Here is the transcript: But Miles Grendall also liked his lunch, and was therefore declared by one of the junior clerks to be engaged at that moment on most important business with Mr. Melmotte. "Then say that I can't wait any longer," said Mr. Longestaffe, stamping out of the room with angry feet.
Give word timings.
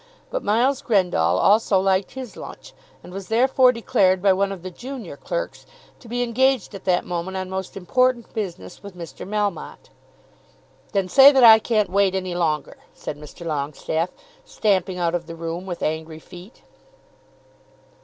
But 0.31 0.43
Miles 0.43 0.81
Grendall 0.81 1.37
also 1.37 1.79
liked 1.79 2.13
his 2.13 2.35
lunch, 2.35 2.73
and 3.03 3.13
was 3.13 3.27
therefore 3.27 3.71
declared 3.71 4.19
by 4.19 4.33
one 4.33 4.51
of 4.51 4.63
the 4.63 4.71
junior 4.71 5.15
clerks 5.15 5.63
to 5.99 6.07
be 6.07 6.23
engaged 6.23 6.73
at 6.73 6.85
that 6.85 7.05
moment 7.05 7.37
on 7.37 7.51
most 7.51 7.77
important 7.77 8.33
business 8.33 8.81
with 8.81 8.97
Mr. 8.97 9.29
Melmotte. 9.29 9.91
"Then 10.93 11.07
say 11.07 11.31
that 11.31 11.43
I 11.43 11.59
can't 11.59 11.91
wait 11.91 12.15
any 12.15 12.33
longer," 12.33 12.77
said 12.95 13.15
Mr. 13.15 13.45
Longestaffe, 13.45 14.09
stamping 14.43 14.97
out 14.97 15.13
of 15.13 15.27
the 15.27 15.35
room 15.35 15.67
with 15.67 15.83
angry 15.83 16.17
feet. 16.17 16.63